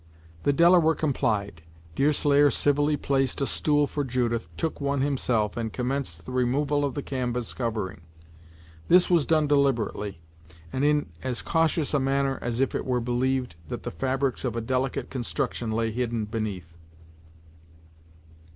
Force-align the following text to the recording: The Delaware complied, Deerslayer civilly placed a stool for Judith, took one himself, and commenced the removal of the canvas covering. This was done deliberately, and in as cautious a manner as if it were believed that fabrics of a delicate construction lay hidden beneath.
The 0.41 0.51
Delaware 0.51 0.95
complied, 0.95 1.61
Deerslayer 1.93 2.49
civilly 2.49 2.97
placed 2.97 3.39
a 3.39 3.45
stool 3.45 3.85
for 3.85 4.03
Judith, 4.03 4.49
took 4.57 4.81
one 4.81 5.01
himself, 5.01 5.55
and 5.55 5.71
commenced 5.71 6.25
the 6.25 6.31
removal 6.31 6.83
of 6.83 6.95
the 6.95 7.03
canvas 7.03 7.53
covering. 7.53 8.01
This 8.87 9.11
was 9.11 9.27
done 9.27 9.45
deliberately, 9.45 10.19
and 10.73 10.83
in 10.83 11.11
as 11.21 11.43
cautious 11.43 11.93
a 11.93 11.99
manner 11.99 12.39
as 12.41 12.59
if 12.59 12.73
it 12.73 12.83
were 12.87 12.99
believed 12.99 13.55
that 13.69 13.83
fabrics 13.93 14.43
of 14.43 14.55
a 14.55 14.59
delicate 14.61 15.11
construction 15.11 15.71
lay 15.71 15.91
hidden 15.91 16.25
beneath. 16.25 16.73